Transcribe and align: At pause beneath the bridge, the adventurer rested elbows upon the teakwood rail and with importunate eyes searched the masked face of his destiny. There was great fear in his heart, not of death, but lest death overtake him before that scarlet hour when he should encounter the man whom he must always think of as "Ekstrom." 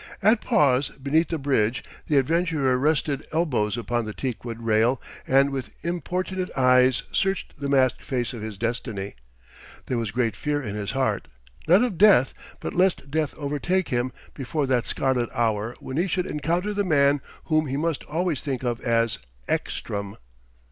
At 0.23 0.41
pause 0.41 0.89
beneath 0.89 1.27
the 1.27 1.37
bridge, 1.37 1.83
the 2.07 2.17
adventurer 2.17 2.75
rested 2.79 3.23
elbows 3.31 3.77
upon 3.77 4.05
the 4.05 4.15
teakwood 4.15 4.59
rail 4.63 4.99
and 5.27 5.51
with 5.51 5.73
importunate 5.83 6.49
eyes 6.57 7.03
searched 7.11 7.59
the 7.61 7.69
masked 7.69 8.03
face 8.03 8.33
of 8.33 8.41
his 8.41 8.57
destiny. 8.57 9.13
There 9.85 9.99
was 9.99 10.09
great 10.09 10.35
fear 10.35 10.59
in 10.59 10.73
his 10.73 10.93
heart, 10.93 11.27
not 11.67 11.83
of 11.83 11.99
death, 11.99 12.33
but 12.59 12.73
lest 12.73 13.11
death 13.11 13.35
overtake 13.37 13.89
him 13.89 14.11
before 14.33 14.65
that 14.65 14.87
scarlet 14.87 15.29
hour 15.35 15.75
when 15.79 15.97
he 15.97 16.07
should 16.07 16.25
encounter 16.25 16.73
the 16.73 16.83
man 16.83 17.21
whom 17.43 17.67
he 17.67 17.77
must 17.77 18.03
always 18.05 18.41
think 18.41 18.63
of 18.63 18.81
as 18.81 19.19
"Ekstrom." 19.47 20.17